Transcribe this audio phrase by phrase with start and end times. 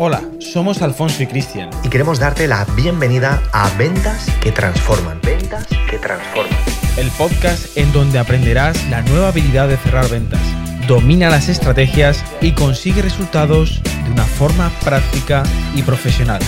[0.00, 1.70] Hola, somos Alfonso y Cristian.
[1.82, 5.20] Y queremos darte la bienvenida a Ventas que Transforman.
[5.24, 6.56] Ventas que Transforman.
[6.96, 10.40] El podcast en donde aprenderás la nueva habilidad de cerrar ventas.
[10.86, 15.42] Domina las estrategias y consigue resultados de una forma práctica
[15.74, 16.42] y profesional.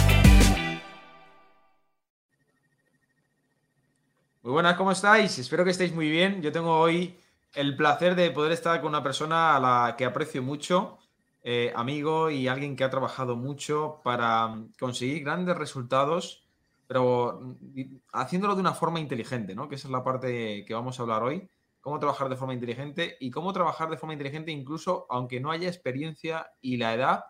[4.45, 5.41] Muy buenas, ¿cómo estáis?
[5.41, 6.41] Espero que estéis muy bien.
[6.41, 7.19] Yo tengo hoy
[7.55, 11.01] el placer de poder estar con una persona a la que aprecio mucho
[11.43, 16.47] eh, amigo y alguien que ha trabajado mucho para mm, conseguir grandes resultados,
[16.87, 19.69] pero mm, haciéndolo de una forma inteligente, ¿no?
[19.69, 21.49] Que esa es la parte que vamos a hablar hoy.
[21.81, 25.69] Cómo trabajar de forma inteligente y cómo trabajar de forma inteligente incluso aunque no haya
[25.69, 27.25] experiencia y la edad,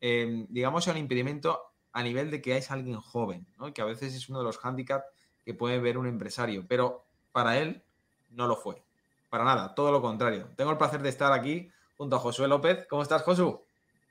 [0.00, 1.60] em, digamos, sea un impedimento
[1.92, 3.72] a nivel de que es alguien joven, ¿no?
[3.74, 5.04] Que a veces es uno de los hándicaps
[5.44, 7.82] que puede ver un empresario, pero para él
[8.30, 8.82] no lo fue.
[9.28, 10.48] Para nada, todo lo contrario.
[10.56, 11.70] Tengo el placer de estar aquí
[12.02, 12.84] junto a Josué López.
[12.90, 13.60] ¿Cómo estás, Josu?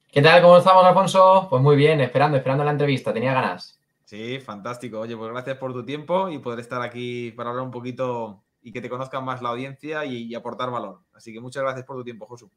[0.10, 0.42] ¿Qué tal?
[0.42, 1.48] ¿Cómo estamos, Alfonso?
[1.50, 3.12] Pues muy bien, esperando, esperando la entrevista.
[3.12, 3.82] Tenía ganas.
[4.06, 5.02] Sí, fantástico.
[5.02, 8.72] Oye, pues gracias por tu tiempo y poder estar aquí para hablar un poquito y
[8.72, 11.02] que te conozcan más la audiencia y, aportar valor.
[11.14, 12.50] Así que muchas gracias por tu tiempo, Josu.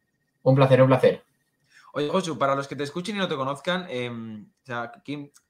[0.45, 1.25] Un placer, un placer.
[1.95, 4.47] Oye, Josu, para los que te escuchen y no te conozcan, em,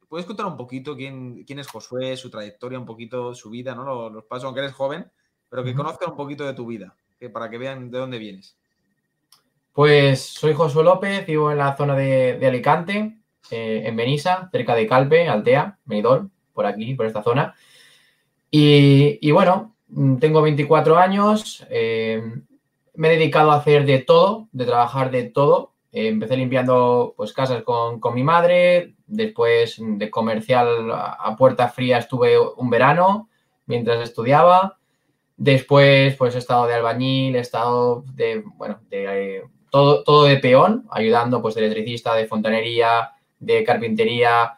[0.08, 4.08] ¿puedes contar un poquito quién, quién, es Josué, su trayectoria, un poquito su vida, ¿no?
[4.08, 5.12] Los, pasos, aunque eres joven,
[5.50, 8.56] pero que conozcan un poquito de tu vida, que, para que vean de dónde vienes.
[9.74, 13.18] Pues soy Josué López, vivo en la zona de, Alicante,
[13.50, 17.56] eh, en Benissa, cerca de Calpe, Altea, Benidorm, por aquí, por esta zona.
[18.52, 19.74] Y, bueno,
[20.20, 22.22] tengo 24 años, eh,
[22.94, 25.72] me he dedicado a hacer de todo, de trabajar de todo.
[25.90, 32.38] Eh, empecé limpiando pues, casas con, mi madre, después de comercial a, puerta fría estuve
[32.38, 33.28] un verano
[33.66, 34.78] mientras estudiaba.
[35.36, 39.42] Después, pues he estado de albañil, he estado de, bueno, de
[39.74, 44.56] todo, de peón, ayudando pues de electricista, de fontanería, de carpintería,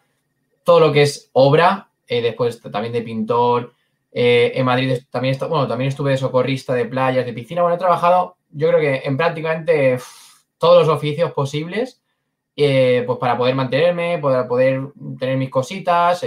[0.62, 3.72] todo lo que es obra, eh, después también de pintor.
[4.12, 7.62] Eh, en Madrid también, bueno, también estuve de socorrista de playas, de piscina.
[7.62, 9.98] Bueno, he trabajado, yo creo que en prácticamente
[10.58, 12.02] todos los oficios posibles,
[12.54, 14.82] eh, pues para poder mantenerme, poder, poder
[15.18, 16.22] tener mis cositas,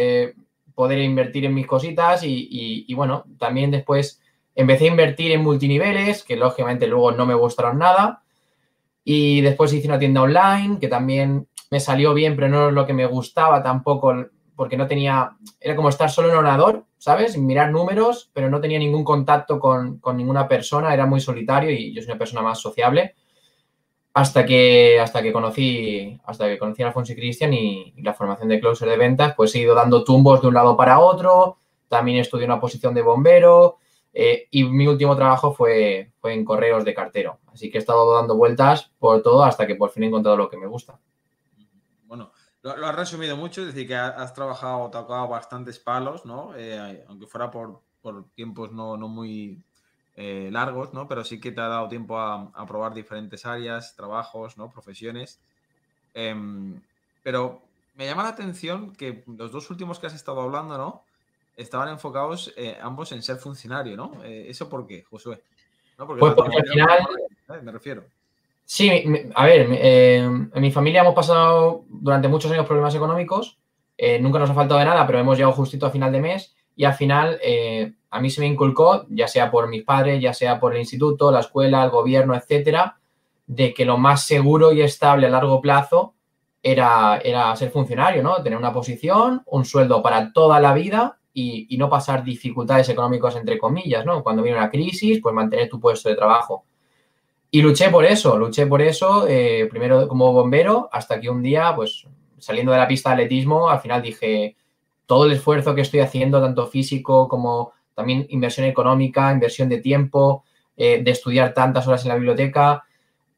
[0.73, 4.19] poder invertir en mis cositas y, y, bueno, también después
[4.55, 8.23] empecé a invertir en multiniveles, que lógicamente luego no me gustaron nada.
[9.11, 12.85] Y después hice una tienda online que también me salió bien, pero no es lo
[12.85, 14.13] que me gustaba tampoco,
[14.55, 17.35] porque no tenía, era como estar solo en ordenador, ¿sabes?
[17.35, 22.03] Mirar números, pero no tenía ningún contacto con, ninguna persona, era muy solitario y yo
[22.03, 23.15] soy una persona más sociable.
[24.13, 28.47] Hasta que, hasta que conocí, hasta que conocí a Alfonso y Cristian y, la formación
[28.47, 32.19] de closer de ventas, pues he ido dando tumbos de un lado para otro, también
[32.19, 33.79] estudié una posición de bombero,
[34.21, 37.39] eh, y mi último trabajo fue, fue en correos de cartero.
[37.53, 40.49] Así que he estado dando vueltas por todo hasta que por fin he encontrado lo
[40.49, 40.99] que me gusta.
[42.03, 46.51] Bueno, lo, has resumido mucho, es decir, que has trabajado, tocado bastantes palos, ¿no?
[46.57, 47.81] Eh, aunque fuera por,
[48.35, 49.63] tiempos no, muy
[50.17, 51.07] eh, largos, ¿no?
[51.07, 54.69] Pero sí que te ha dado tiempo a, probar diferentes áreas, trabajos, ¿no?
[54.69, 55.39] Profesiones.
[56.13, 56.81] Em,
[57.23, 57.61] pero
[57.95, 61.05] me llama la atención que los dos últimos que has estado hablando, ¿no?
[61.59, 64.13] Estaban enfocados eh, ambos en ser funcionario, ¿no?
[64.23, 65.43] Eh, ¿Eso por qué, Josué?
[65.97, 66.99] Porque pues porque al final...
[67.49, 68.03] Eh, me refiero.
[68.63, 69.03] Sí,
[69.33, 73.57] a ver, en mi familia hemos pasado durante muchos años problemas económicos,
[74.21, 76.85] nunca nos ha faltado de nada, pero hemos llegado justito a final de mes y
[76.85, 77.39] al final
[78.11, 81.31] a mí se me inculcó, ya sea por mis padres, ya sea por el instituto,
[81.31, 82.99] la escuela, el gobierno, etcétera,
[83.47, 86.13] de que lo más seguro y estable a largo plazo
[86.61, 88.43] era, era ser funcionario, ¿no?
[88.43, 93.57] Tener una posición, un sueldo para toda la vida y, no pasar dificultades económicas, entre
[93.57, 94.23] comillas, ¿no?
[94.23, 96.65] Cuando viene una crisis, pues mantener tu puesto de trabajo.
[97.51, 101.73] Y luché por eso, luché por eso, eh, primero como bombero, hasta que un día,
[101.75, 102.05] pues
[102.37, 104.55] saliendo de la pista de atletismo, al final dije,
[105.05, 110.43] todo el esfuerzo que estoy haciendo, tanto físico como también inversión económica, inversión de tiempo,
[110.77, 112.83] eh, de estudiar tantas horas en la biblioteca,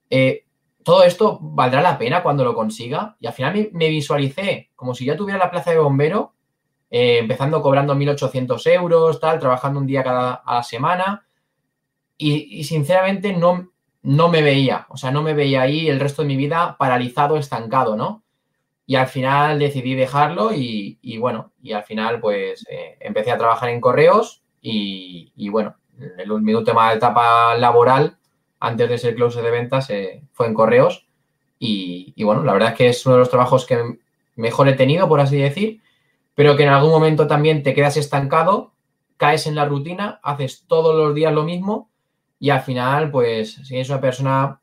[0.09, 0.43] eh,
[0.83, 3.15] todo esto valdrá la pena cuando lo consiga.
[3.19, 6.33] Y al final me, me, visualicé como si ya tuviera la plaza de bombero
[6.93, 11.25] eh, empezando cobrando 1.800 euros, tal, trabajando un día cada a la semana.
[12.17, 13.71] Y, sinceramente no,
[14.03, 17.37] no me veía, o sea, no me veía ahí el resto de mi vida paralizado,
[17.37, 18.23] estancado, ¿no?
[18.85, 23.69] Y al final decidí dejarlo y, bueno, y al final pues eh, empecé a trabajar
[23.69, 25.77] en correos y, bueno,
[26.17, 28.17] el, mi última etapa laboral
[28.59, 31.07] antes de ser closer de ventas eh, fue en correos
[31.57, 33.97] y, y, bueno, la verdad es que es uno de los trabajos que
[34.35, 35.81] mejor he tenido, por así decir,
[36.35, 38.73] pero que en algún momento también te quedas estancado,
[39.17, 41.89] caes en la rutina, haces todos los días lo mismo
[42.39, 44.61] y al final, pues, si eres una persona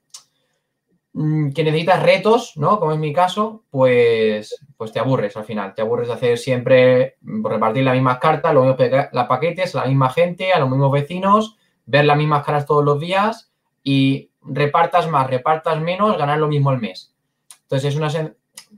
[1.12, 2.80] mm, que necesitas retos, ¿no?
[2.80, 5.74] Como es mi caso, pues, pues te aburres al final.
[5.74, 9.86] Te aburres de hacer siempre, mm, repartir las mismas cartas, los mismos paquetes, a la
[9.86, 11.56] misma gente, a los mismos vecinos,
[11.86, 13.52] ver las mismas caras todos los días
[13.84, 17.14] y repartas más, repartas menos, ganar lo mismo al mes.
[17.62, 18.10] Entonces es una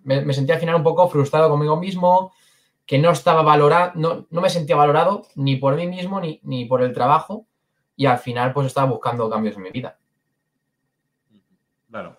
[0.04, 2.32] me, sentía al final un poco frustrado conmigo mismo,
[2.90, 6.64] que no estaba valorado, no, no, me sentía valorado ni por mí mismo ni, ni,
[6.64, 7.46] por el trabajo
[7.94, 9.96] y al final pues estaba buscando cambios en mi vida.
[11.88, 12.19] Claro,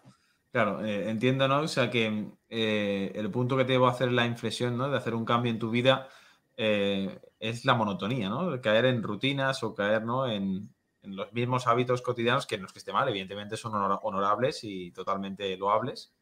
[0.50, 1.60] claro, eh, entiendo, ¿no?
[1.60, 4.90] O sea que eh, el punto que te debo hacer la inflexión, ¿no?
[4.90, 6.08] De hacer un cambio en tu vida
[6.56, 8.62] eh, es la monotonía, ¿no?
[8.62, 10.26] Caer en rutinas o caer, ¿no?
[10.26, 10.74] En,
[11.04, 15.58] los mismos hábitos cotidianos que no es que esté mal, evidentemente son honorables y totalmente
[15.58, 16.14] loables,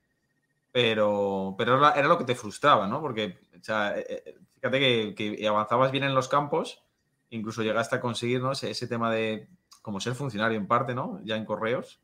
[0.72, 3.02] pero, pero era, lo que te frustraba, ¿no?
[3.02, 6.84] Porque, o sea, eh, eh, fíjate que, avanzabas bien en los campos,
[7.30, 8.52] incluso llegaste a conseguir, ¿no?
[8.52, 9.48] Ese, tema de
[9.82, 11.20] como ser funcionario en parte, ¿no?
[11.24, 12.02] Ya en correos,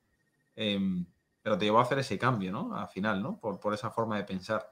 [0.55, 0.79] eh,
[1.43, 2.75] pero te llevó a hacer ese cambio, ¿no?
[2.75, 3.37] Al final, ¿no?
[3.37, 4.71] Por, por esa forma de pensar.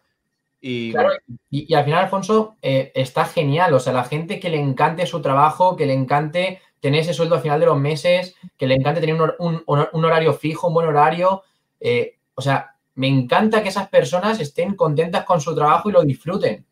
[0.60, 1.12] Y, claro,
[1.50, 3.74] y, al final, Alfonso, eh, está genial.
[3.74, 7.36] O sea, la gente que le encante su trabajo, que le encante tener ese sueldo
[7.36, 10.88] al final de los meses, que le encante tener un, un, horario fijo, un buen
[10.88, 11.44] horario.
[12.36, 16.66] O sea, me encanta que esas personas estén contentas con su trabajo y lo disfruten.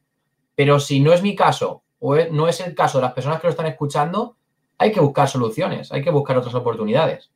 [0.56, 3.48] Pero si no es mi caso o no es el caso de las personas que
[3.48, 4.36] lo están escuchando,
[4.78, 7.32] hay que buscar soluciones, hay que buscar otras oportunidades.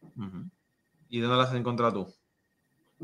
[1.09, 2.13] ¿Y dónde las has encontrado tú?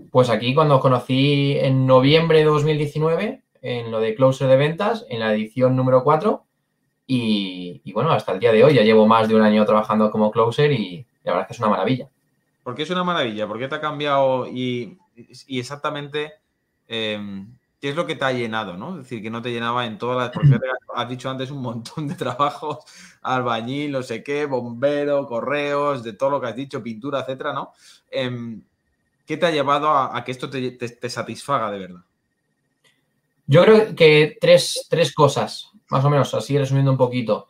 [0.09, 5.05] Pues aquí cuando os conocí en noviembre de 2019, en lo de Closer de Ventas,
[5.09, 6.43] en la edición número 4.
[7.07, 10.09] Y, y, bueno, hasta el día de hoy ya llevo más de un año trabajando
[10.11, 12.09] como Closer y la verdad es que es una maravilla.
[12.63, 13.47] ¿Por qué es una maravilla?
[13.47, 16.33] ¿Por qué te ha cambiado y y exactamente
[16.87, 17.45] eh,
[17.81, 18.91] qué es lo que te ha llenado, ¿no?
[18.91, 20.29] Es decir, que no te llenaba en todas las.
[20.29, 20.57] Porque
[20.95, 22.77] has dicho antes un montón de trabajos,
[23.23, 27.73] albañil, no sé qué, bombero, correos, de todo lo que has dicho, pintura, etcétera, ¿no?
[28.09, 28.59] Eh,
[29.25, 32.01] ¿Qué te ha llevado a, a que esto te, te, te, satisfaga de verdad?
[33.47, 37.47] Yo creo que tres, tres, cosas, más o menos, así resumiendo un poquito.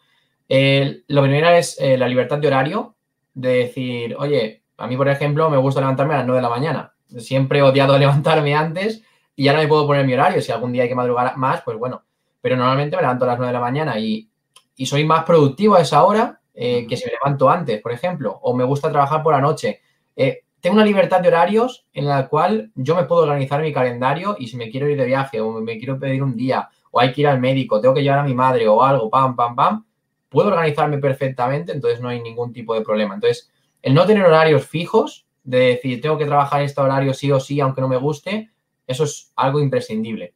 [0.47, 2.95] Eh, lo primero es eh, la libertad de horario,
[3.33, 6.49] de decir, oye, a mí, por ejemplo, me gusta levantarme a las 9 de la
[6.49, 9.03] mañana siempre he odiado levantarme antes
[9.35, 10.41] y ya no me puedo poner mi horario.
[10.41, 12.03] Si algún día hay que madrugar más, pues bueno.
[12.41, 14.29] Pero normalmente me levanto a las 9 de la mañana y,
[14.75, 18.39] y soy más productivo a esa hora eh, que si me levanto antes, por ejemplo.
[18.41, 19.81] O me gusta trabajar por la noche.
[20.15, 24.35] Eh, tengo una libertad de horarios en la cual yo me puedo organizar mi calendario
[24.37, 27.11] y si me quiero ir de viaje o me quiero pedir un día o hay
[27.11, 29.85] que ir al médico, tengo que llevar a mi madre o algo, pam, pam, pam,
[30.29, 33.15] puedo organizarme perfectamente, entonces no hay ningún tipo de problema.
[33.15, 33.49] Entonces,
[33.81, 37.59] el no tener horarios fijos de decir, tengo que trabajar este horario sí o sí,
[37.59, 38.51] aunque no me guste,
[38.87, 40.33] eso es algo imprescindible.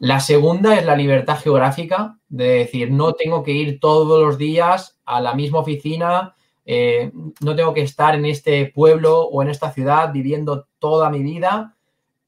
[0.00, 5.00] La segunda es la libertad geográfica, de decir, no tengo que ir todos los días
[5.04, 6.34] a la misma oficina,
[6.66, 11.22] eh, no tengo que estar en este pueblo o en esta ciudad viviendo toda mi
[11.22, 11.76] vida.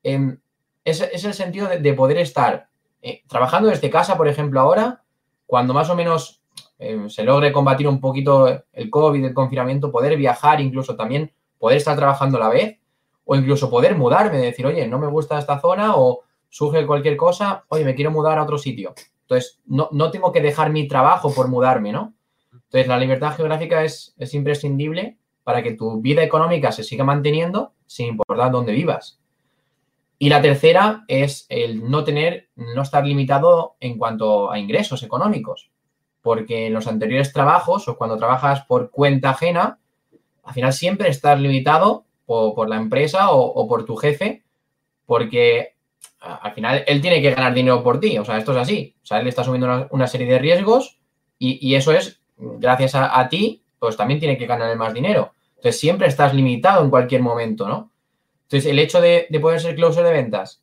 [0.02, 0.37] Eh,
[0.84, 2.69] es, es, el sentido de, de poder estar
[3.02, 5.02] eh, trabajando desde casa, por ejemplo, ahora,
[5.46, 6.42] cuando más o menos
[6.78, 11.79] eh, se logre combatir un poquito el COVID, el confinamiento, poder viajar incluso también poder
[11.79, 12.79] estar trabajando a la vez
[13.25, 17.64] o incluso poder mudarme, decir, oye, no me gusta esta zona o surge cualquier cosa,
[17.69, 18.94] oye, me quiero mudar a otro sitio.
[19.23, 22.14] Entonces, no, no tengo que dejar mi trabajo por mudarme, ¿no?
[22.53, 27.73] Entonces, la libertad geográfica es, es imprescindible para que tu vida económica se siga manteniendo
[27.87, 29.20] sin importar dónde vivas.
[30.19, 35.71] Y la tercera es el no tener, no estar limitado en cuanto a ingresos económicos.
[36.23, 39.78] Porque en los anteriores trabajos o cuando trabajas por cuenta ajena,
[40.47, 44.45] al final siempre estás limitado por, por la empresa o, por tu jefe,
[45.05, 45.75] porque
[46.21, 48.17] al final él tiene que ganar dinero por ti.
[48.19, 48.95] O sea, esto es así.
[49.03, 50.99] O sea, él está asumiendo una, serie de riesgos
[51.38, 55.33] y, eso es, gracias a, a, ti, pues también tiene que ganar más dinero.
[55.57, 57.91] Entonces, siempre estás limitado en cualquier momento, ¿no?
[58.45, 60.62] Entonces, el hecho de, de poder ser closer de ventas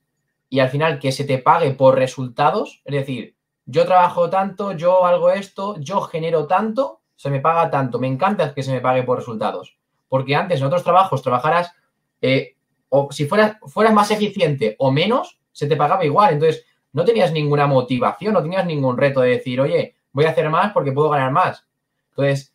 [0.49, 3.35] y al final que se te pague por resultados, es decir,
[3.65, 7.99] yo trabajo tanto, yo hago esto, yo genero tanto, se me paga tanto.
[7.99, 9.77] Me encanta que se me pague por resultados.
[10.07, 11.73] Porque antes en otros trabajos trabajaras,
[12.21, 12.55] eh,
[12.89, 16.33] o si fueras, fueras más eficiente o menos, se te pagaba igual.
[16.33, 20.49] Entonces, no tenías ninguna motivación, no tenías ningún reto de decir, oye, voy a hacer
[20.49, 21.65] más porque puedo ganar más.
[22.09, 22.53] Entonces,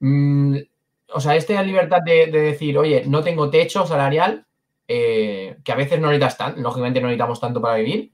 [0.00, 0.56] mmm,
[1.12, 4.46] o sea, esta libertad de, de, decir, oye, no tengo techo salarial,
[4.86, 8.12] eh, que a veces no necesitas tanto, lógicamente no necesitamos tanto para vivir,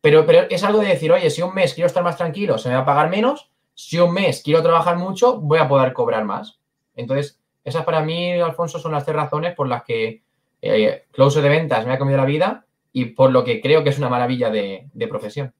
[0.00, 2.68] pero, pero es algo de decir, oye, si un mes quiero estar más tranquilo, se
[2.68, 6.24] me va a pagar menos, si un mes quiero trabajar mucho, voy a poder cobrar
[6.24, 6.58] más.
[6.96, 10.24] Entonces, esas para mí, Alfonso, son las tres razones por las que
[10.60, 13.90] eh, Closer de Ventas me ha comido la vida y por lo que creo que
[13.90, 15.54] es una maravilla de, profesión.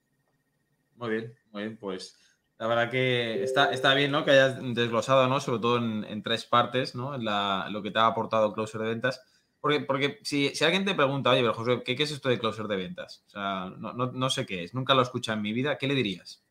[0.97, 2.19] Muy bien, muy bien, pues
[2.59, 4.25] la verdad que está, está bien, ¿no?
[4.25, 5.39] Que hayas desglosado, ¿no?
[5.39, 7.17] Sobre todo en, tres partes, ¿no?
[7.17, 9.23] Lo que te ha aportado Closer de Ventas.
[9.61, 12.77] Porque, porque si, alguien te pregunta, oye, pero José, ¿qué, es esto de closer de
[12.77, 13.25] ventas?
[13.29, 15.95] O sea, no, sé qué es, nunca lo he escuchado en mi vida, ¿qué le
[15.95, 16.43] dirías?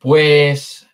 [0.00, 0.88] Pues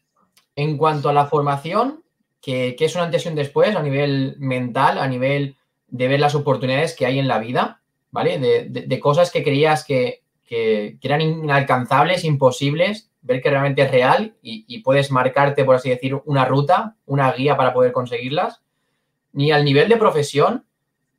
[0.57, 2.03] en cuanto a la formación,
[2.43, 6.35] que, es un antes y un después a nivel mental, a nivel de ver las
[6.35, 8.39] oportunidades que hay en la vida, ¿vale?
[8.39, 15.13] De, cosas que creías que, eran inalcanzables, imposibles, ver que realmente es real y, puedes
[15.13, 18.63] marcarte, por así decir, una ruta, una guía para poder conseguirlas.
[19.33, 20.67] Ni al nivel de profesión,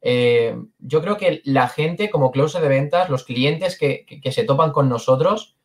[0.02, 4.74] eh, yo creo que la gente como close de ventas, los clientes que, se topan
[4.74, 5.56] con nosotros,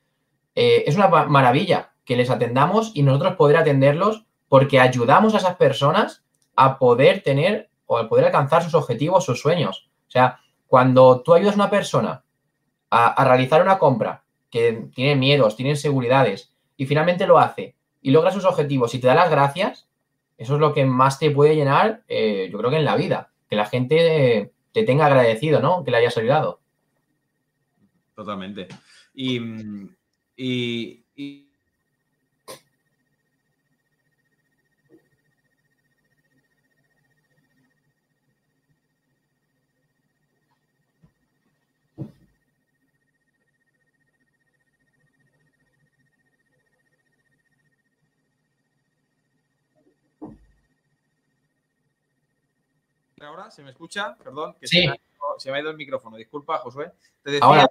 [0.55, 5.57] eh, es una maravilla que les atendamos y nosotros poder atenderlos porque ayudamos a esas
[5.57, 6.25] personas
[6.57, 9.91] a poder tener o a poder alcanzar sus objetivos, sus sueños.
[10.09, 12.25] O sea, cuando tú ayudas a una persona
[12.91, 18.33] a, realizar una compra que tiene miedos, tiene inseguridades y finalmente lo hace y logra
[18.33, 19.89] sus objetivos y te da las gracias,
[20.37, 23.31] eso es lo que más te puede llenar, eh, yo creo que en la vida,
[23.49, 25.85] que la gente te tenga agradecido, ¿no?
[25.85, 26.61] Que le hayas ayudado.
[28.15, 28.69] Totalmente.
[29.15, 29.39] y
[53.25, 53.51] ahora?
[53.51, 54.17] ¿Se me escucha?
[54.17, 56.17] Perdón, que se, me ha, ido el micrófono.
[56.17, 56.93] Disculpa, Josué.
[57.23, 57.67] Te decía,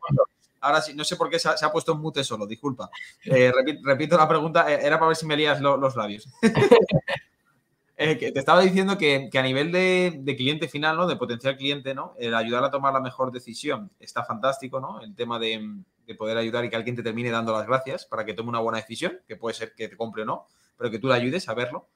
[0.61, 2.89] ahora, sí, no sé por qué se ha, puesto en mute solo, disculpa.
[3.25, 3.51] Eh,
[3.83, 6.27] repito, la pregunta, eh, era para ver si me lías los labios.
[8.03, 11.05] Eh, te estaba diciendo que, a nivel de, cliente final, ¿no?
[11.05, 12.15] De potencial cliente, ¿no?
[12.17, 15.01] El ayudar a tomar la mejor decisión está fantástico, ¿no?
[15.01, 18.25] El tema de, de, poder ayudar y que alguien te termine dando las gracias para
[18.25, 20.97] que tome una buena decisión, que puede ser que te compre o no, pero que
[20.97, 21.89] tú le ayudes a verlo.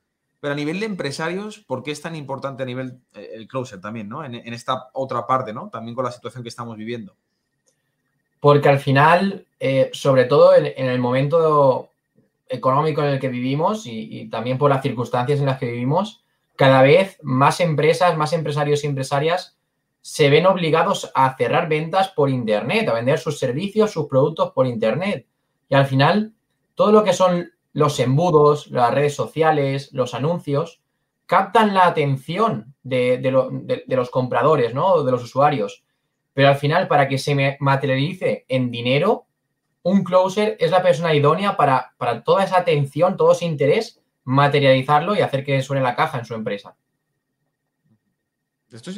[0.46, 3.82] Pero a nivel de empresarios, ¿por qué es tan importante a nivel eh, el closer
[3.82, 4.24] también, ¿no?
[4.24, 5.72] En, esta otra parte, ¿no?
[5.72, 7.16] También con la situación que estamos viviendo.
[8.40, 11.90] Porque al final, eh, sobre todo en, el momento
[12.48, 16.24] económico en el que vivimos y, también por las circunstancias en las que vivimos,
[16.56, 19.58] cada vez más empresas, más empresarios y empresarias
[20.02, 24.68] se ven obligados a cerrar ventas por Internet, a vender sus servicios, sus productos por
[24.68, 25.26] Internet.
[25.70, 26.34] Y al final,
[26.76, 30.82] todo lo que son los embudos, las redes sociales, los anuncios,
[31.26, 33.20] captan la atención de,
[33.88, 35.04] los compradores, ¿no?
[35.04, 35.84] De los usuarios.
[36.34, 39.28] Pero al final, para que se materialice en dinero,
[39.84, 45.14] un closer es la persona idónea para, para toda esa atención, todo ese interés, materializarlo
[45.14, 46.78] y hacer que suene la caja en su empresa.
[48.72, 48.92] Esto,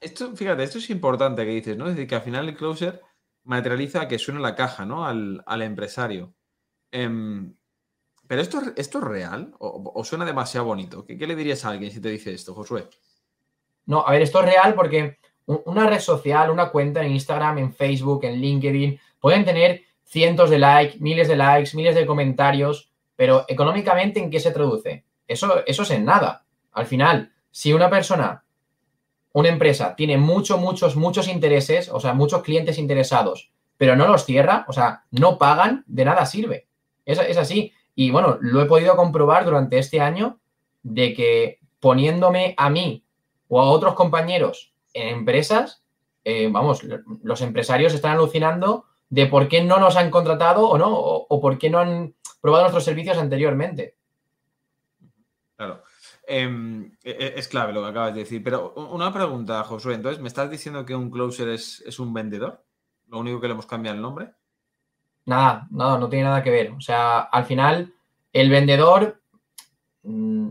[0.00, 1.86] esto, fíjate, esto es importante que dices, ¿no?
[1.86, 3.00] Es decir, que al final el closer
[3.44, 5.06] materializa que suene la caja, ¿no?
[5.06, 6.34] Al, empresario.
[6.92, 7.54] Em,
[8.30, 11.04] ¿Pero esto, esto es real o, suena demasiado bonito?
[11.04, 12.86] ¿Qué, le dirías a alguien si te dice esto, Josué?
[13.86, 17.74] No, a ver, esto es real porque una red social, una cuenta en Instagram, en
[17.74, 23.46] Facebook, en LinkedIn, pueden tener cientos de likes, miles de likes, miles de comentarios, pero
[23.48, 25.02] económicamente, ¿en qué se traduce?
[25.26, 26.44] Eso, eso es en nada.
[26.70, 28.44] Al final, si una persona,
[29.32, 34.24] una empresa, tiene muchos, muchos, muchos intereses, o sea, muchos clientes interesados, pero no los
[34.24, 36.68] cierra, o sea, no pagan, de nada sirve.
[37.04, 37.72] Es, es así.
[38.00, 40.40] Y bueno, lo he podido comprobar durante este año
[40.82, 43.04] de que poniéndome a mí
[43.46, 45.84] o a otros compañeros en empresas,
[46.24, 46.82] eh, vamos,
[47.22, 51.58] los empresarios están alucinando de por qué no nos han contratado o no, o, por
[51.58, 53.98] qué no han probado nuestros servicios anteriormente.
[55.56, 55.82] Claro.
[56.26, 58.42] Em, e, e, es clave lo que acabas de decir.
[58.42, 59.96] Pero una pregunta, Josué.
[59.96, 62.64] Entonces, ¿me estás diciendo que un closer es, es un vendedor?
[63.08, 64.32] ¿Lo único que le hemos cambiado el nombre?
[65.26, 66.70] Nada, no, no tiene nada que ver.
[66.72, 67.94] O sea, al final,
[68.32, 69.20] el vendedor
[70.02, 70.50] mm,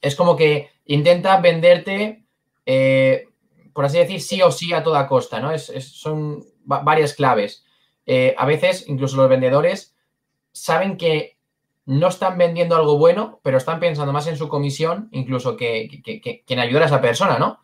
[0.00, 2.24] es como que intenta venderte,
[2.66, 3.26] eh,
[3.72, 5.52] por así decir, sí o sí a toda costa, ¿no?
[5.52, 7.64] Es, son varias claves.
[8.06, 9.94] Eh, a veces, incluso los vendedores
[10.52, 11.38] saben que
[11.84, 16.44] no están vendiendo algo bueno, pero están pensando más en su comisión, incluso que, que
[16.46, 17.58] en ayudar a esa persona, ¿no?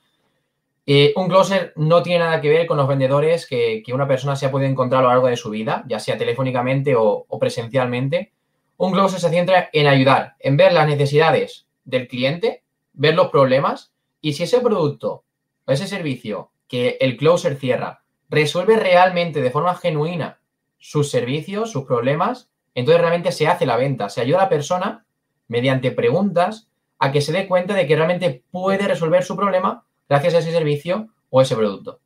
[0.91, 4.47] Eh, un closer no tiene nada que ver con los vendedores que, una persona se
[4.47, 8.33] ha podido encontrar a lo largo de su vida, ya sea telefónicamente o, presencialmente.
[8.79, 12.63] Un closer se centra en ayudar, en ver las necesidades del cliente,
[12.95, 13.93] ver los problemas
[14.23, 15.25] y si ese producto
[15.67, 20.41] o ese servicio que el closer cierra resuelve realmente de forma genuina
[20.79, 25.05] sus servicios, sus problemas, entonces realmente se hace la venta, se ayuda a la persona
[25.49, 30.35] mediante preguntas a que se dé cuenta de que realmente puede resolver su problema gracias
[30.35, 32.01] a ese servicio o ese producto.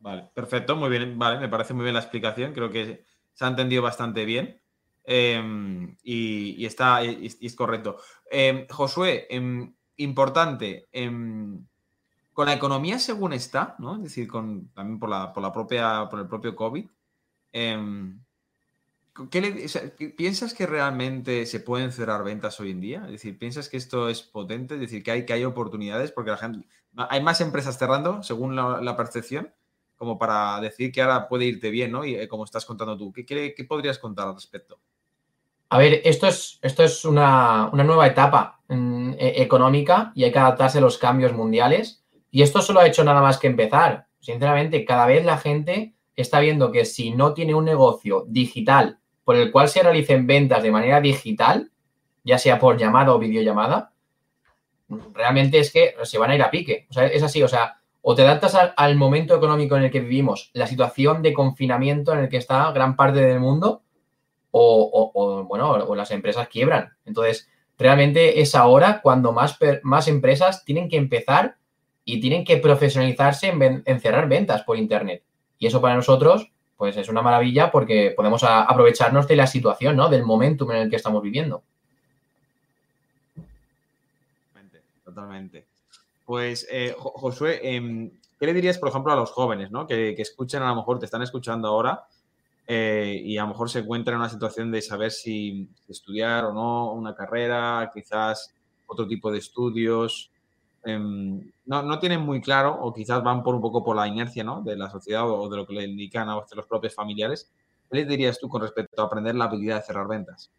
[0.00, 3.48] Vale, perfecto, muy bien, vale, me parece muy bien la explicación, creo que se ha
[3.48, 4.60] entendido bastante bien
[5.04, 7.96] em, y, está y, es correcto.
[8.30, 10.88] Em, Josué, em, importante,
[12.32, 13.96] con la economía según está, ¿no?
[13.96, 16.86] Es decir, con, también por la, por la propia, por el propio COVID.
[19.16, 23.02] Em, ¿Piensas que realmente se pueden cerrar ventas hoy en día?
[23.04, 24.74] Es decir, ¿piensas que esto es potente?
[24.74, 26.66] Es decir, que hay, que hay oportunidades porque la gente,
[26.96, 29.52] hay más empresas cerrando según la, percepción
[29.96, 32.04] como para decir que ahora puede irte bien, ¿no?
[32.04, 34.80] Y eh, como estás contando tú, ¿qué, qué, podrías contar al respecto?
[35.68, 40.38] A ver, esto es, esto es una, nueva etapa mm, e, económica y hay que
[40.40, 42.04] adaptarse a los cambios mundiales.
[42.32, 44.08] Y esto solo ha hecho nada más que empezar.
[44.18, 49.36] Sinceramente, cada vez la gente está viendo que si no tiene un negocio digital por
[49.36, 51.70] el cual se realicen ventas de manera digital,
[52.22, 53.92] ya sea por llamada o videollamada,
[55.12, 56.86] realmente es que se van a ir a pique.
[56.90, 60.00] O sea, es así, o sea, o te adaptas al, momento económico en el que
[60.00, 63.82] vivimos, la situación de confinamiento en el que está gran parte del mundo,
[64.50, 66.92] o, bueno, o las empresas quiebran.
[67.04, 71.56] Entonces, realmente es ahora cuando más, más empresas tienen que empezar
[72.04, 75.24] y tienen que profesionalizarse en, en cerrar ventas por Internet.
[75.58, 80.08] Y eso para nosotros pues es una maravilla porque podemos aprovecharnos de la situación, ¿no?
[80.08, 81.62] Del momentum en el que estamos viviendo.
[85.04, 85.66] Totalmente.
[86.24, 89.86] Pues, eh, Josué, em, ¿qué le dirías, por ejemplo, a los jóvenes, ¿no?
[89.86, 92.06] Que, escuchan, a lo mejor te están escuchando ahora
[92.66, 96.52] eh, y a lo mejor se encuentran en una situación de saber si estudiar o
[96.52, 98.52] no una carrera, quizás
[98.86, 100.30] otro tipo de estudios.
[100.84, 104.44] Em, no, no, tienen muy claro o quizás van por un poco por la inercia
[104.44, 104.62] ¿no?
[104.62, 107.50] de la sociedad o, de lo que le indican a los propios familiares.
[107.90, 110.50] ¿Qué les dirías tú con respecto a aprender la habilidad de cerrar ventas?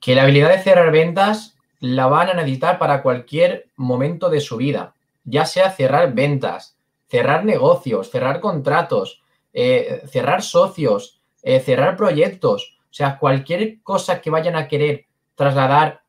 [0.00, 4.56] Que la habilidad de cerrar ventas la van a necesitar para cualquier momento de su
[4.56, 4.94] vida,
[5.24, 6.76] ya sea cerrar ventas,
[7.08, 9.22] cerrar negocios, cerrar contratos,
[9.52, 16.02] eh, cerrar socios, eh, cerrar proyectos, o sea, cualquier cosa que vayan a querer trasladar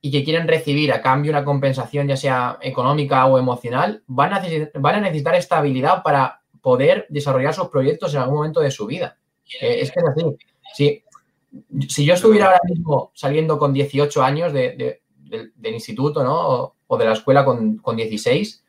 [0.00, 4.42] y que quieren recibir a cambio una compensación, ya sea económica o emocional, van a,
[4.74, 8.86] van a necesitar esta habilidad para poder desarrollar sus proyectos en algún momento de su
[8.86, 9.18] vida.
[9.60, 10.36] Eh, es que es así.
[10.74, 11.04] Si,
[11.88, 15.00] si yo estuviera ahora mismo saliendo con 18 años del
[15.64, 16.74] instituto ¿no?
[16.86, 18.64] o, de la escuela con, con 16,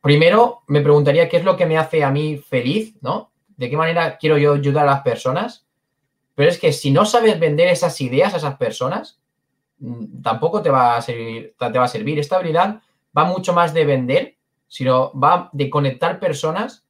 [0.00, 3.32] primero me preguntaría qué es lo que me hace a mí feliz, ¿no?
[3.56, 5.66] De qué manera quiero yo ayudar a las personas.
[6.34, 9.20] Pero es que si no sabes vender esas ideas a esas personas,
[10.22, 12.18] tampoco te va a servir, te va a servir.
[12.18, 12.80] Esta habilidad
[13.16, 14.36] va mucho más de vender,
[14.68, 16.86] sino va de conectar personas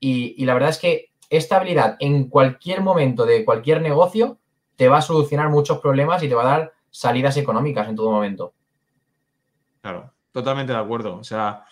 [0.00, 4.38] y, la verdad es que esta habilidad en cualquier momento de cualquier negocio
[4.76, 8.10] te va a solucionar muchos problemas y te va a dar salidas económicas en todo
[8.10, 8.52] momento.
[9.80, 11.16] Claro, totalmente de acuerdo.
[11.16, 11.64] O sea,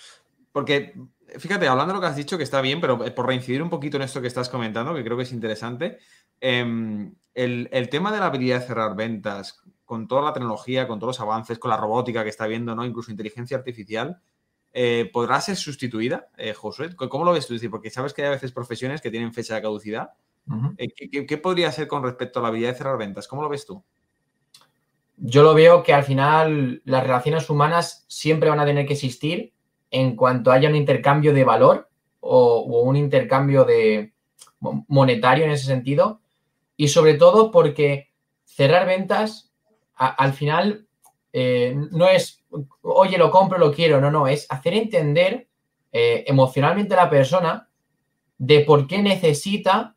[0.51, 0.94] porque
[1.38, 3.96] fíjate, hablando de lo que has dicho, que está bien, pero por reincidir un poquito
[3.96, 5.98] en esto que estás comentando, que creo que es interesante,
[6.40, 10.98] em, el, el, tema de la habilidad de cerrar ventas, con toda la tecnología, con
[10.98, 12.83] todos los avances, con la robótica que está viendo, ¿no?
[12.83, 14.22] Incluso inteligencia artificial,
[14.72, 16.96] eh, ¿podrá ser sustituida, eh, Josué?
[16.96, 17.55] ¿Cómo lo ves tú?
[17.70, 20.12] Porque sabes que hay a veces profesiones que tienen fecha de caducidad.
[20.78, 23.28] Eh, ¿qué, podría ser con respecto a la habilidad de cerrar ventas?
[23.28, 23.85] ¿Cómo lo ves tú?
[25.18, 29.52] Yo lo veo que al final las relaciones humanas siempre van a tener que existir
[29.90, 34.14] en cuanto haya un intercambio de valor o, o un intercambio de
[34.59, 36.22] monetario en ese sentido.
[36.78, 38.11] Y sobre todo porque
[38.46, 39.52] cerrar ventas
[40.07, 40.87] al final
[41.33, 42.45] eh, no es,
[42.83, 45.49] oye, lo compro, lo quiero, no, no, es hacer entender
[45.93, 47.69] eh, emocionalmente a la persona
[48.38, 49.95] de por qué necesita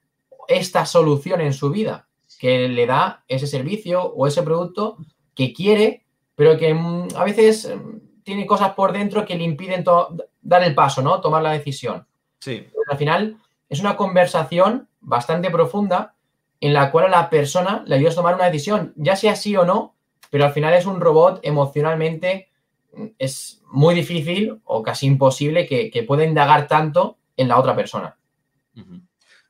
[0.47, 2.07] esta solución en su vida,
[2.39, 4.97] que le da ese servicio o ese producto
[5.33, 9.83] que quiere, pero que mm, a veces mm, tiene cosas por dentro que le impiden
[10.41, 11.21] dar el paso, ¿no?
[11.21, 12.07] Tomar la decisión.
[12.39, 12.67] Sí.
[12.91, 13.37] al final
[13.69, 16.13] es una conversación bastante profunda
[16.59, 19.55] en la cual a la persona le ayudas a tomar una decisión, ya sea sí
[19.55, 19.94] o no,
[20.29, 22.49] pero al final es un robot emocionalmente,
[23.17, 28.17] es muy difícil o casi imposible que, pueda indagar tanto en la otra persona.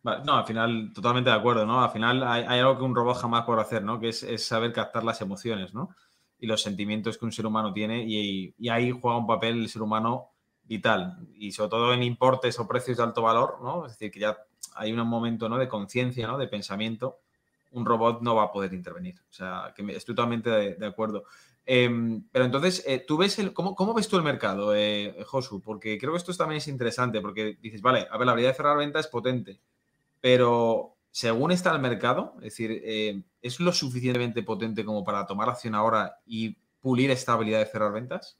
[0.04, 1.84] no, al final, totalmente de acuerdo, ¿no?
[1.84, 4.00] Al final hay, algo que un robot jamás podrá hacer, ¿no?
[4.00, 5.96] Que es, saber captar las emociones, ¿no?
[6.40, 9.70] Y los sentimientos que un ser humano tiene y, y, ahí juega un papel el
[9.70, 10.32] ser humano
[10.64, 11.18] vital.
[11.36, 13.86] Y sobre todo en importes o precios de alto valor, ¿no?
[13.86, 14.38] Es decir, que ya
[14.76, 15.58] hay un momento, ¿no?
[15.58, 16.38] De conciencia, ¿no?
[16.38, 17.20] De pensamiento
[17.71, 19.15] un robot no va a poder intervenir.
[19.30, 21.25] O sea, que estoy totalmente de, acuerdo.
[21.65, 25.62] Em, pero entonces, eh, ¿tú ves el, cómo, ves tú el mercado, eh, Josu?
[25.62, 28.58] Porque creo que esto también es interesante, porque dices, vale, a ver, la habilidad de
[28.58, 29.60] cerrar venta es potente,
[30.21, 35.47] pero según está el mercado, es decir, eh, ¿es lo suficientemente potente como para tomar
[35.47, 38.38] acción ahora y pulir esta habilidad de cerrar ventas?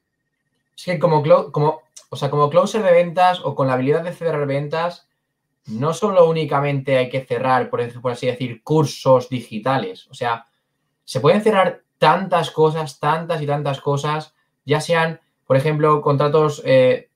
[0.76, 4.12] Es que como, como, o sea, como closer de ventas o con la habilidad de
[4.12, 5.08] cerrar ventas,
[5.68, 10.08] no solo únicamente hay que cerrar, por, así decir, cursos digitales.
[10.10, 10.48] O sea,
[11.04, 17.10] se pueden cerrar tantas cosas, tantas y tantas cosas, ya sean, por ejemplo, contratos eh,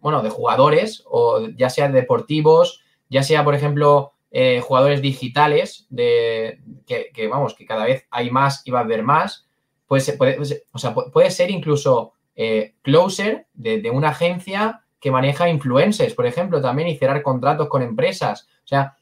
[0.00, 6.60] bueno, de jugadores, o ya sea deportivos, ya sea, por ejemplo, eh, jugadores digitales, de,
[6.86, 9.46] que, vamos, que cada vez hay más y va a haber más.
[9.86, 10.38] Puede puede,
[10.72, 16.60] o sea, puede ser incluso eh, closer de, una agencia que maneja influencers, por ejemplo,
[16.60, 18.48] también y cerrar contratos con empresas.
[18.64, 18.96] O sea,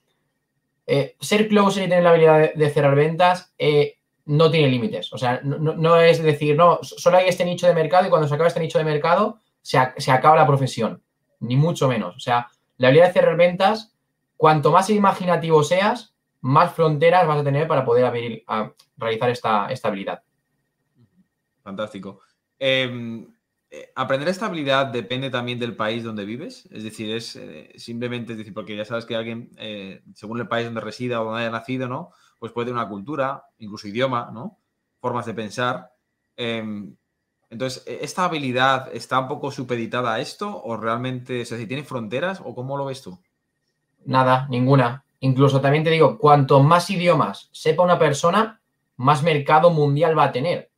[0.87, 3.54] eh, ser closer y tener la habilidad de, cerrar ventas
[4.26, 5.12] no tiene límites.
[5.12, 8.35] O sea, no, es decir, no, solo hay este nicho de mercado y cuando se
[8.35, 11.02] acaba este nicho de mercado se, se acaba la profesión,
[11.40, 12.16] ni mucho menos.
[12.16, 13.96] O sea, la habilidad de cerrar ventas
[14.37, 18.44] cuanto más imaginativo seas, más fronteras vas a tener para poder abrir,
[18.96, 20.22] realizar esta, habilidad.
[21.62, 22.20] Fantástico.
[22.59, 23.26] Em,
[23.70, 26.68] eh, aprender esta habilidad depende también del país donde vives.
[26.70, 30.48] Es decir, es eh, simplemente, es decir, porque ya sabes que alguien, eh, según el
[30.48, 32.11] país donde resida o donde haya nacido, ¿no?
[32.38, 34.59] Pues puede tener una cultura, incluso idioma, ¿no?
[35.00, 35.92] Formas de pensar.
[36.37, 36.94] Em,
[37.50, 40.62] entonces, ¿esta habilidad está un poco supeditada a esto?
[40.64, 42.40] ¿O realmente, o sea, tiene fronteras?
[42.44, 43.18] ¿O cómo lo ves tú?
[44.07, 45.05] nada, ninguna.
[45.20, 48.61] Incluso también te digo, cuanto más idiomas sepa una persona,
[48.96, 50.70] más mercado mundial va a tener.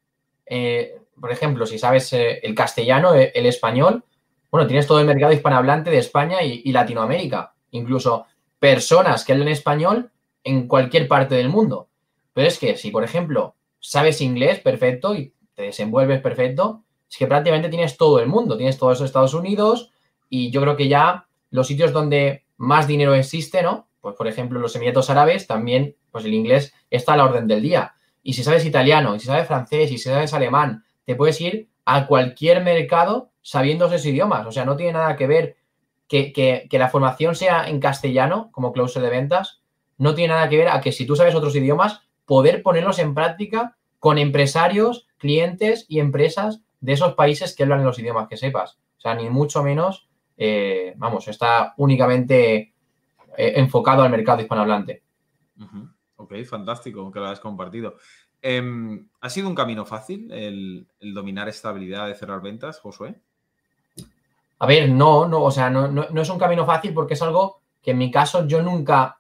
[1.21, 4.05] Por ejemplo, si sabes eh, el castellano, eh, el español,
[4.51, 7.55] bueno, tienes todo el mercado hispanohablante de España y, Latinoamérica.
[7.71, 8.27] Incluso
[8.59, 10.11] personas que hablan español
[10.43, 11.89] en cualquier parte del mundo.
[12.33, 17.27] Pero es que si, por ejemplo, sabes inglés perfecto y te desenvuelves perfecto, es que
[17.27, 18.57] prácticamente tienes todo el mundo.
[18.57, 19.93] Tienes todos Estados Unidos
[20.31, 23.89] y yo creo que ya los sitios donde más dinero existe, ¿no?
[24.01, 27.63] Pues por ejemplo, los Emiratos Árabes también, pues el inglés está a la orden del
[27.63, 27.95] día.
[28.23, 31.71] Y si sabes italiano, y si sabes francés, y si sabes alemán, te puedes ir
[31.87, 34.47] a cualquier mercado sabiendo esos idiomas.
[34.47, 35.57] O sea, no tiene nada que ver
[36.07, 39.63] que, la formación sea en castellano, como closer de ventas,
[39.97, 43.15] no tiene nada que ver a que si tú sabes otros idiomas, poder ponerlos en
[43.15, 48.79] práctica con empresarios, clientes y empresas de esos países que hablan los idiomas que sepas.
[48.99, 52.75] O sea, ni mucho menos eh, vamos, está únicamente
[53.35, 55.05] eh, enfocado al mercado hispanohablante.
[56.17, 57.97] Ok, fantástico que lo hayas compartido.
[58.43, 63.21] Em, ¿Ha sido un camino fácil el, dominar esta habilidad de cerrar ventas, Josué?
[64.61, 67.93] A ver, no, no, o sea, no, es un camino fácil porque es algo que
[67.93, 69.19] en mi caso yo nunca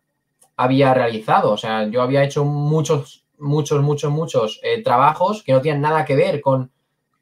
[0.56, 1.52] había realizado.
[1.52, 6.04] O sea, yo había hecho muchos, muchos, muchos, muchos eh, trabajos que no tienen nada
[6.04, 6.70] que ver con,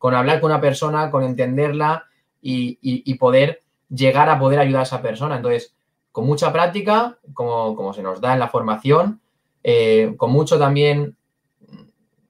[0.01, 2.05] hablar con una persona, con entenderla
[2.41, 5.37] y poder llegar a poder ayudar a esa persona.
[5.37, 5.75] Entonces,
[6.13, 9.21] con mucha práctica, como, se nos da en la formación,
[9.63, 11.17] eh, con mucho también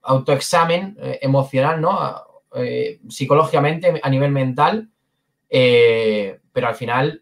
[0.07, 1.99] autoexamen eh, emocional, ¿no?
[2.55, 4.89] Eh, psicológicamente, a nivel mental,
[5.49, 7.21] pero al final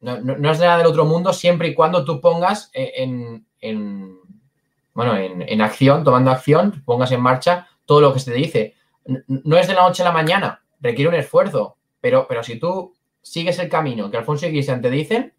[0.00, 3.46] no, es nada del otro mundo siempre y cuando tú pongas en,
[4.94, 8.74] bueno, en, acción, tomando acción, pongas en marcha todo lo que se te dice.
[9.26, 12.94] No es de la noche a la mañana, requiere un esfuerzo, pero, pero si tú
[13.22, 15.34] sigues el camino que Alfonso y Cristian te dicen,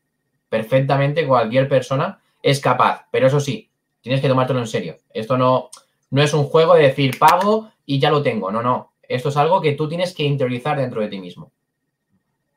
[0.50, 3.08] perfectamente cualquier persona es capaz.
[3.12, 3.70] Pero eso sí,
[4.02, 4.98] tienes que tomártelo en serio.
[5.14, 5.70] Esto no,
[6.12, 8.52] no es un juego de decir pago y ya lo tengo.
[8.52, 8.94] No, no.
[9.02, 11.52] Esto es algo que tú tienes que interiorizar dentro de ti mismo.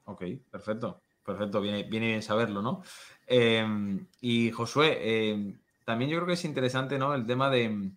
[0.04, 1.00] Ok, perfecto.
[1.24, 2.82] Perfecto, viene, bien saberlo, ¿no?
[3.26, 7.14] Em, y Josué, em, también yo creo que es interesante, ¿no?
[7.14, 7.90] El tema de,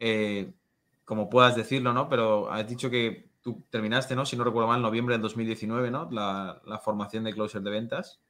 [0.00, 0.50] eh,
[1.04, 2.08] como puedas decirlo, ¿no?
[2.08, 4.26] Pero has dicho que tú terminaste, ¿no?
[4.26, 6.08] Si no recuerdo mal, noviembre del 2019, ¿no?
[6.10, 8.20] La, formación de closer de ventas.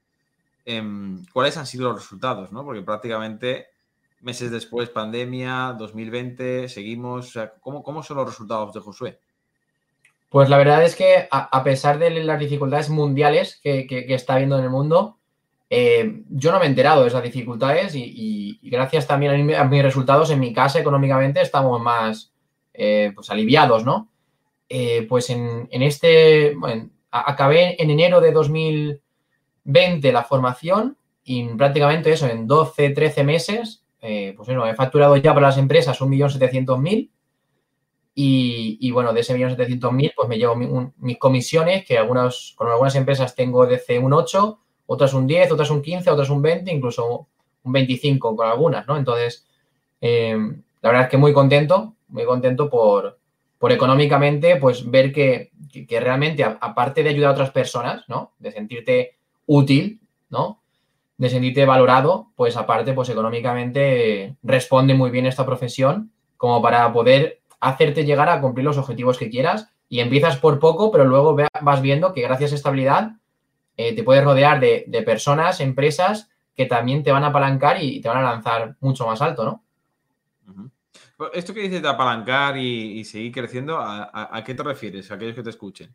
[0.66, 2.64] Em, ¿Cuáles han sido los resultados, ¿no?
[2.64, 3.68] Porque prácticamente
[4.20, 7.38] meses después, pandemia, 2020, seguimos.
[7.61, 9.18] ¿cómo, son los resultados de Josué?
[10.28, 14.64] Pues la verdad es que a, pesar de las dificultades mundiales que, está habiendo en
[14.64, 15.16] el mundo,
[15.70, 20.31] eh, yo no me he enterado de esas dificultades y, gracias también a, mis resultados
[20.31, 22.33] en mi casa económicamente estamos más
[22.74, 24.11] eh, pues aliviados, ¿no?
[24.68, 26.54] Eh, pues en, este,
[27.11, 34.34] acabé en enero de 2020 la formación y prácticamente eso, en 12, 13 meses, eh,
[34.37, 37.11] pues bueno, he facturado ya para las empresas 1.700.000
[38.14, 40.56] y, y bueno, de ese 1.700.000 pues me llevo
[40.98, 45.70] mis comisiones, que algunas, con algunas empresas tengo desde un 8, otras un 10, otras
[45.70, 47.28] un 15, otras un 20, incluso
[47.62, 48.96] un 25 con algunas, ¿no?
[48.96, 49.46] Entonces,
[50.00, 50.37] eh,
[50.80, 53.18] la verdad es que muy contento, muy contento por,
[53.58, 55.50] por económicamente, pues ver que,
[56.00, 58.32] realmente, aparte de ayudar a otras personas, ¿no?
[58.38, 60.62] De sentirte útil, ¿no?
[61.18, 67.42] De sentirte valorado, pues aparte, pues económicamente responde muy bien esta profesión como para poder
[67.61, 71.83] hacerte llegar a cumplir los objetivos que quieras y empiezas por poco, pero luego vas
[71.83, 73.16] viendo que gracias a esta habilidad
[73.76, 78.00] eh, te puedes rodear de, de personas, empresas que también te van a apalancar y
[78.00, 79.64] te van a lanzar mucho más alto, ¿no?
[81.33, 85.11] Esto que dices de apalancar y, seguir creciendo, ¿a, qué te refieres?
[85.11, 85.94] A aquellos que te escuchen.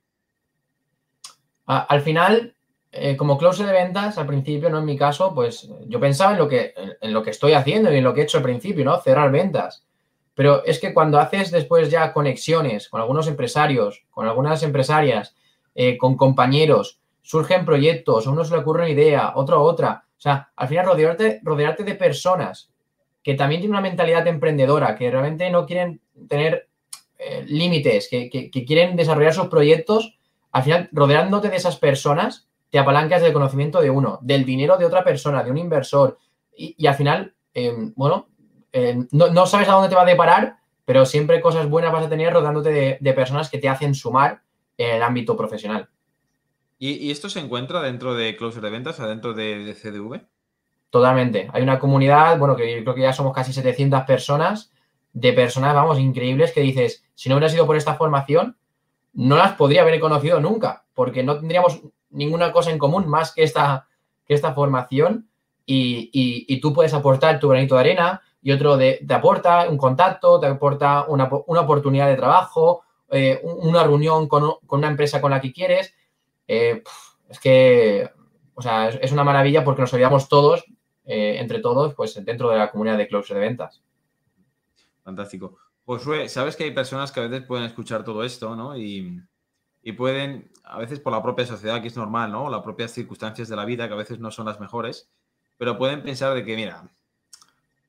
[1.65, 2.55] al final,
[2.95, 6.37] eh, como closer de ventas, al principio, no en mi caso, pues yo pensaba en
[6.37, 8.85] lo, que, en, lo que estoy haciendo y en lo que he hecho al principio,
[8.85, 9.01] ¿no?
[9.01, 9.83] Cerrar ventas.
[10.35, 15.35] Pero es que cuando haces después ya conexiones con algunos empresarios, con algunas empresarias,
[15.73, 20.05] eh, con compañeros, surgen proyectos, a uno se le ocurre una idea, otro otra.
[20.15, 22.69] O sea, al final rodearte, rodearte de personas
[23.23, 26.67] que también tienen una mentalidad emprendedora, que realmente no quieren tener
[27.17, 30.19] eh, límites, que, quieren desarrollar sus proyectos,
[30.51, 34.85] al final, rodeándote de esas personas, te apalancas del conocimiento de uno, del dinero de
[34.85, 36.17] otra persona, de un inversor,
[36.57, 38.29] y, al final, em, bueno,
[38.71, 42.09] em, no, sabes a dónde te va a deparar, pero siempre cosas buenas vas a
[42.09, 44.41] tener rodeándote de, personas que te hacen sumar
[44.75, 45.87] en el ámbito profesional.
[46.79, 50.25] ¿Y, esto se encuentra dentro de Closer de Ventas, adentro de, de CDV?
[50.89, 51.51] Totalmente.
[51.53, 54.71] Hay una comunidad, bueno, que creo que ya somos casi 700 personas,
[55.13, 58.57] de personas, vamos, increíbles, que dices, si no hubiera sido por esta formación,
[59.13, 61.79] no las podría haber conocido nunca, porque no tendríamos
[62.13, 63.87] ninguna cosa en común más que esta,
[64.25, 65.27] que esta formación
[65.65, 70.47] y, tú puedes aportar tu granito de arena y otro te aporta un contacto, te
[70.47, 71.25] aporta una,
[71.61, 75.93] oportunidad de trabajo, eh, una reunión con, una empresa con la que quieres.
[76.47, 76.83] Eh,
[77.29, 78.09] es que,
[78.53, 80.65] o sea, es, una maravilla porque nos ayudamos todos
[81.05, 83.81] eh, entre todos, pues dentro de la comunidad de closer de ventas.
[85.03, 85.57] Fantástico.
[85.85, 88.77] Josué, sabes que hay personas que a veces pueden escuchar todo esto, ¿no?
[88.77, 89.21] Y,
[89.91, 92.49] pueden, a veces por la propia sociedad, que es normal, ¿no?
[92.49, 95.09] Las propias circunstancias de la vida, que a veces no son las mejores,
[95.57, 96.89] pero pueden pensar de que, mira,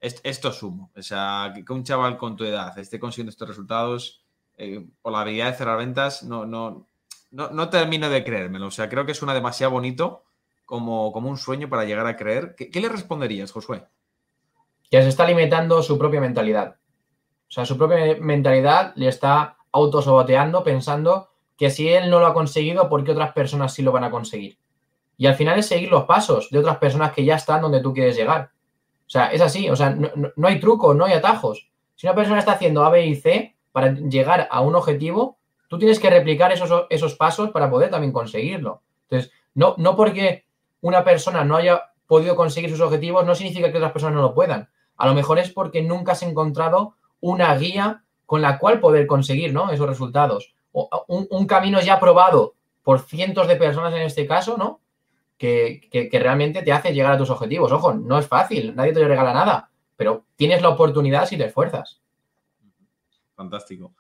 [0.01, 0.91] esto, es sumo.
[0.97, 4.25] O sea, que un chaval con tu edad esté consiguiendo estos resultados
[4.59, 6.87] eh, por la habilidad de cerrar ventas, no, no,
[7.31, 8.67] no, no termino de creérmelo.
[8.67, 10.25] O sea, creo que es una demasiado bonito
[10.65, 12.55] como, un sueño para llegar a creer.
[12.55, 13.85] ¿Qué, le responderías, Josué?
[14.91, 16.77] Que se está limitando su propia mentalidad.
[17.49, 22.35] O sea, su propia mentalidad le está autosaboteando pensando que si él no lo ha
[22.35, 24.59] conseguido, ¿por qué otras personas sí lo van a conseguir?
[25.17, 27.93] Y al final es seguir los pasos de otras personas que ya están donde tú
[27.93, 28.51] quieres llegar.
[29.07, 31.71] O sea, es así, o sea, no, hay truco, no hay atajos.
[31.95, 35.39] Si una persona está haciendo A, B y C para llegar a un objetivo,
[35.69, 38.83] tú tienes que replicar esos, esos pasos para poder también conseguirlo.
[39.09, 40.47] Entonces, no, no porque
[40.81, 44.35] una persona no haya podido conseguir sus objetivos no significa que otras personas no lo
[44.35, 44.69] puedan.
[44.97, 49.53] A lo mejor es porque nunca has encontrado una guía con la cual poder conseguir
[49.53, 49.71] ¿no?
[49.71, 50.54] esos resultados.
[50.75, 54.81] Un, camino ya probado por cientos de personas en este caso, ¿no?
[55.39, 57.71] Que, que, realmente te hace llegar a tus objetivos.
[57.71, 62.01] Ojo, no es fácil, nadie te regala nada, pero tienes la oportunidad si te esfuerzas.
[63.35, 63.95] Fantástico.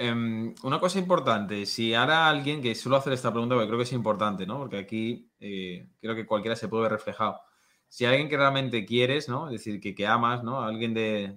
[0.00, 3.84] Em, una cosa importante, si ahora alguien que suelo hacer esta pregunta, porque creo que
[3.84, 4.58] es importante, ¿no?
[4.58, 7.40] Porque aquí eh, creo que cualquiera se puede ver reflejado.
[7.88, 9.46] Si alguien que realmente quieres, ¿no?
[9.48, 10.60] Es decir, que, que amas, ¿no?
[10.60, 11.36] Alguien de,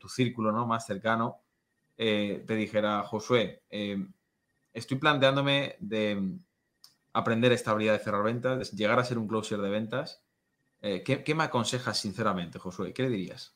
[0.00, 0.66] tu círculo, ¿no?
[0.66, 1.36] Más cercano,
[1.96, 4.12] eh, te dijera, Josué, em,
[4.72, 6.38] estoy planteándome de
[7.12, 10.22] aprender esta habilidad de cerrar ventas, de llegar a ser un closer de ventas.
[10.82, 12.92] Eh, ¿qué, ¿qué, me aconsejas sinceramente, Josué?
[12.92, 13.54] ¿Qué le dirías?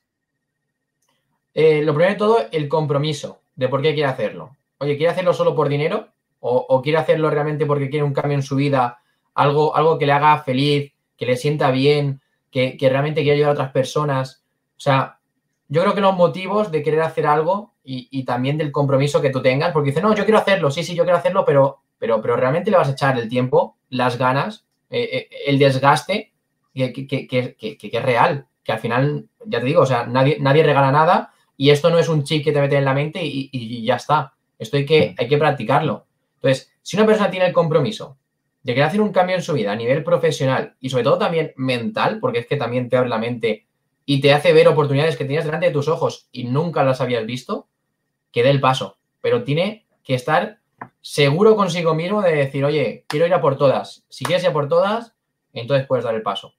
[1.54, 4.56] lo primero de todo, el compromiso de por qué quiere hacerlo.
[4.78, 6.08] Oye, ¿quiere hacerlo solo por dinero?
[6.40, 8.98] ¿O, quiere hacerlo realmente porque quiere un cambio en su vida?
[9.34, 13.54] Algo, algo que le haga feliz, que le sienta bien, que, realmente quiera ayudar a
[13.54, 14.44] otras personas.
[14.76, 15.20] O sea,
[15.68, 19.42] yo creo que los motivos de querer hacer algo y, también del compromiso que tú
[19.42, 22.36] tengas, porque dice, no, yo quiero hacerlo, sí, sí, yo quiero hacerlo, pero, pero, pero
[22.36, 26.32] realmente le vas a echar el tiempo, las ganas, eh, eh, el desgaste,
[26.74, 26.92] que,
[27.28, 31.32] que, es real, que al final, ya te digo, o sea, nadie, nadie regala nada
[31.56, 34.34] y esto no es un chip que te mete en la mente y, ya está.
[34.58, 36.06] Esto hay que, hay que practicarlo.
[36.36, 38.18] Entonces, si una persona tiene el compromiso
[38.62, 41.52] de querer hacer un cambio en su vida a nivel profesional y sobre todo también
[41.56, 43.66] mental, porque es que también te abre la mente
[44.06, 47.24] y te hace ver oportunidades que tenías delante de tus ojos y nunca las habías
[47.26, 47.68] visto,
[48.34, 48.98] que dé el paso.
[49.22, 50.58] Pero tiene que estar
[51.00, 54.04] seguro consigo mismo de decir, oye, quiero ir a por todas.
[54.10, 55.14] Si quieres ir a por todas,
[55.54, 56.52] entonces puedes dar el paso.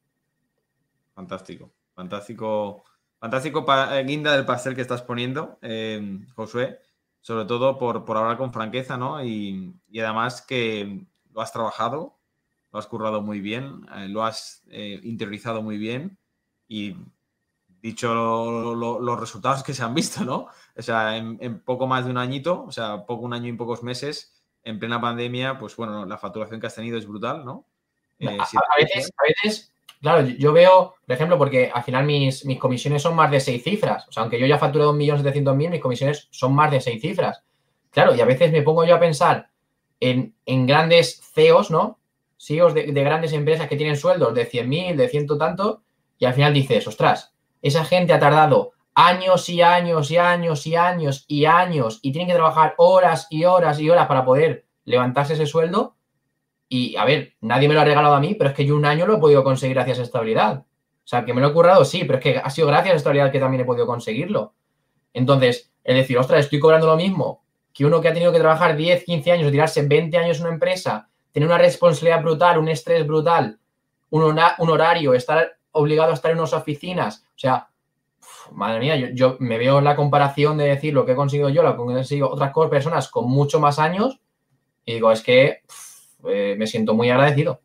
[1.13, 2.83] Fantástico, fantástico
[3.25, 6.79] Fantástico eh, guinda del pastel que estás poniendo, eh, Josué,
[7.21, 9.25] sobre todo por, hablar con franqueza, ¿no?
[9.25, 12.19] Y, además que lo has trabajado,
[12.71, 16.19] lo has currado muy bien, eh, lo has interiorizado muy bien
[16.67, 16.97] y
[17.85, 18.13] dicho
[18.75, 20.47] los resultados que se han visto, ¿no?
[20.77, 23.83] O sea, en, poco más de un añito, o sea, poco un año y pocos
[23.83, 27.65] meses, en plena pandemia, pues bueno, la facturación que has tenido es brutal, ¿no?
[28.21, 33.01] a, veces, a veces Claro, yo veo, por ejemplo, porque al final mis, mis comisiones
[33.01, 34.07] son más de seis cifras.
[34.07, 37.41] O sea, aunque yo ya he facturado 1.700.000, mis comisiones son más de seis cifras.
[37.89, 39.49] Claro, y a veces me pongo yo a pensar
[39.99, 41.99] en, grandes CEOs, ¿no?
[42.37, 45.81] CEOs de, grandes empresas que tienen sueldos de 100.000, de ciento tanto,
[46.19, 47.33] y al final dices, ostras,
[47.67, 52.27] esa gente ha tardado años y años y años y años y años y tienen
[52.27, 55.95] que trabajar horas y horas y horas para poder levantarse ese sueldo
[56.69, 58.85] Y a ver, nadie me lo ha regalado a mí, pero es que yo un
[58.85, 60.59] año lo he podido conseguir gracias a estabilidad.
[60.59, 62.97] O sea, que me lo he currado, sí, pero es que ha sido gracias a
[62.97, 64.53] estabilidad que también he podido conseguirlo.
[65.11, 68.75] Entonces, es decir, ostras, estoy cobrando lo mismo que uno que ha tenido que trabajar
[68.75, 73.05] 10, 15 años tirarse 20 años en una empresa, tener una responsabilidad brutal, un estrés
[73.07, 73.59] brutal,
[74.09, 77.25] un horario, estar obligado a estar en unas oficinas.
[77.29, 77.69] O sea,
[78.51, 81.63] madre mía, yo, me veo en la comparación de decir lo que he conseguido yo,
[81.63, 84.19] lo que han conseguido otras personas con mucho más años
[84.85, 85.63] y digo, es que
[86.27, 87.61] eh, me siento muy agradecido.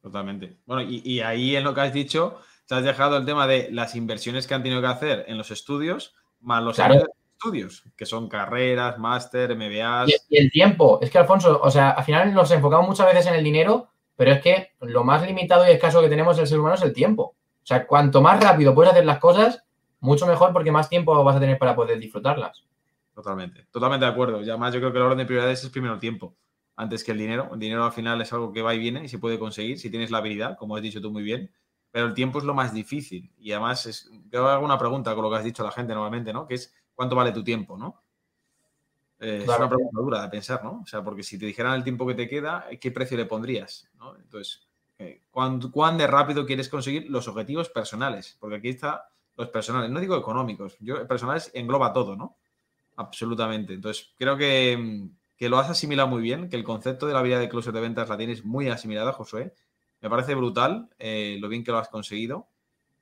[0.00, 0.56] Totalmente.
[0.64, 3.94] Bueno, y, ahí en lo que has dicho, te has dejado el tema de las
[3.94, 8.98] inversiones que han tenido que hacer en los estudios, más los estudios, que son carreras,
[8.98, 10.06] máster, MBA.
[10.08, 10.98] Y, y, el tiempo.
[11.02, 14.32] Es que, Alfonso, o sea, al final nos enfocamos muchas veces en el dinero, pero
[14.32, 17.36] es que lo más limitado y escaso que tenemos el ser humano es el tiempo.
[17.62, 19.64] O sea, cuanto más rápido puedes hacer las cosas,
[20.00, 22.64] mucho mejor porque más tiempo vas a tener para poder disfrutarlas.
[23.14, 24.40] Totalmente, totalmente de acuerdo.
[24.42, 26.34] Y además yo creo que el orden de prioridades es primero el tiempo,
[26.76, 27.50] antes que el dinero.
[27.52, 29.90] El dinero al final es algo que va y viene y se puede conseguir si
[29.90, 31.52] tienes la habilidad, como has dicho tú muy bien,
[31.90, 33.30] pero el tiempo es lo más difícil.
[33.38, 35.92] Y además, es, yo hago una pregunta con lo que has dicho a la gente
[35.92, 36.46] normalmente, ¿no?
[36.46, 38.02] Que es, ¿cuánto vale tu tiempo, no?
[39.20, 40.80] Eh, es una pregunta dura de pensar, ¿no?
[40.82, 43.88] O sea, porque si te dijeran el tiempo que te queda, ¿qué precio le pondrías?
[43.94, 44.16] ¿no?
[44.16, 44.66] Entonces,
[45.02, 48.36] eh, ¿cuán, ¿cuán de rápido quieres conseguir los objetivos personales?
[48.38, 52.36] Porque aquí está los personales, no digo económicos, yo personales engloba todo, ¿no?
[52.96, 53.74] Absolutamente.
[53.74, 55.08] Entonces, creo que,
[55.40, 58.08] lo has asimilado muy bien, que el concepto de la vida de closet de ventas
[58.08, 59.54] la tienes muy asimilada, Josué.
[60.00, 62.48] Me parece brutal eh, lo bien que lo has conseguido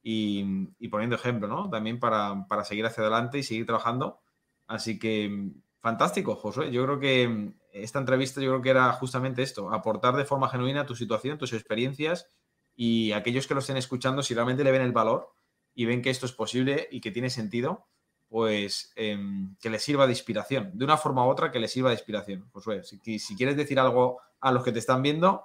[0.03, 1.69] y, poniendo ejemplo, ¿no?
[1.69, 4.21] También para, para, seguir hacia adelante y seguir trabajando.
[4.67, 6.71] Así que fantástico, Josué.
[6.71, 10.87] Yo creo que esta entrevista yo creo que era justamente esto, aportar de forma genuina
[10.87, 12.29] tu situación, tus experiencias
[12.77, 15.33] y aquellos que lo estén escuchando, si realmente le ven el valor,
[15.75, 17.87] y ven que esto es posible y que tiene sentido,
[18.29, 21.91] pues em, que les sirva de inspiración, de una forma u otra que les sirva
[21.91, 22.49] de inspiración.
[22.53, 25.45] Josué, si, si quieres decir algo a los que te están viendo,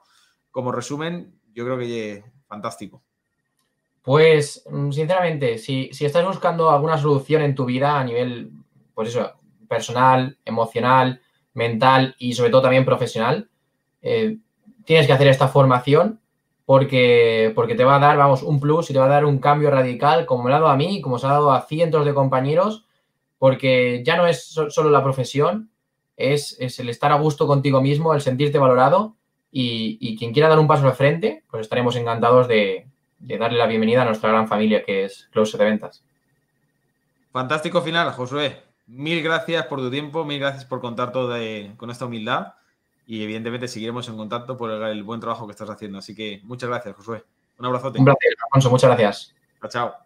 [0.52, 3.04] como resumen, yo creo que fantástico.
[4.06, 8.52] Pues, mm, sinceramente, si, estás buscando alguna solución en tu vida a nivel,
[8.94, 9.34] pues eso,
[9.68, 11.22] personal, emocional,
[11.56, 13.50] mental y sobre todo también profesional,
[14.04, 14.38] eh,
[14.86, 16.20] tienes que hacer esta formación
[16.66, 19.40] porque, porque te va a dar, vamos, un plus y te va a dar un
[19.40, 22.14] cambio radical, como me ha dado a mí, como se ha dado a cientos de
[22.14, 22.86] compañeros,
[23.38, 25.70] porque ya no es solo la profesión,
[26.18, 29.16] es, el estar a gusto contigo mismo, el sentirte valorado
[29.52, 32.88] y, quien quiera dar un paso al frente, pues estaremos encantados de,
[33.20, 36.04] darle la bienvenida a nuestra gran familia que es Close de Ventas.
[37.32, 38.65] Fantástico final, Josué.
[38.88, 41.36] Mil gracias por tu tiempo, mil gracias por contar todo
[41.78, 42.54] con esta humildad
[43.08, 46.00] y evidentemente seguiremos en contacto por el, buen trabajo que estás haciendo.
[46.00, 47.24] Así que muchas gracias, Josué.
[47.60, 48.00] Un abrazote.
[48.00, 48.70] Un placer, Alfonso.
[48.70, 49.36] Muchas gracias.
[49.62, 50.06] Chao, chao.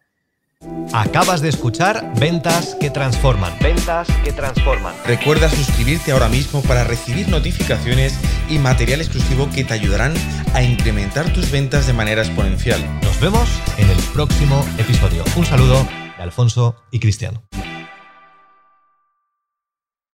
[0.94, 3.54] Acabas de escuchar Ventas que Transforman.
[3.62, 4.94] Ventas que Transforman.
[5.06, 10.14] Recuerda suscribirte ahora mismo para recibir notificaciones y material exclusivo que te ayudarán
[10.54, 12.82] a incrementar tus ventas de manera exponencial.
[13.02, 15.24] Nos vemos en el próximo episodio.
[15.38, 15.88] Un saludo
[16.18, 17.42] de Alfonso y Cristiano.